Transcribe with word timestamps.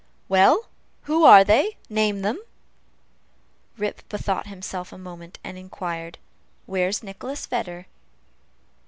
"Well 0.27 0.65
who 1.03 1.25
are 1.25 1.43
they? 1.43 1.77
name 1.87 2.23
them." 2.23 2.39
Rip 3.77 4.01
bethought 4.09 4.47
himself 4.47 4.91
a 4.91 4.97
moment, 4.97 5.37
and 5.43 5.59
inquired, 5.59 6.17
Where's 6.65 7.03
Nicholas 7.03 7.45
Vedder? 7.45 7.85